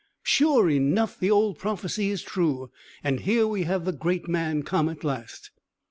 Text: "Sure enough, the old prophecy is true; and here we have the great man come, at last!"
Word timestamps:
"Sure 0.23 0.67
enough, 0.67 1.19
the 1.19 1.29
old 1.29 1.59
prophecy 1.59 2.09
is 2.09 2.23
true; 2.23 2.71
and 3.03 3.19
here 3.19 3.45
we 3.45 3.65
have 3.65 3.85
the 3.85 3.91
great 3.91 4.27
man 4.27 4.63
come, 4.63 4.89
at 4.89 5.03
last!" 5.03 5.51